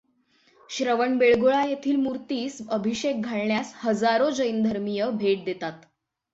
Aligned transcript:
श्रवण 0.69 1.17
बेळगोळा 1.17 1.61
येथील 1.65 1.95
मूर्तीस 1.95 2.61
अभिषेक 2.69 3.21
घालण्यास 3.21 3.73
हजारो 3.75 4.29
जैन 4.29 4.61
धर्मीय 4.63 5.09
भेट 5.11 5.45
देतात. 5.45 5.81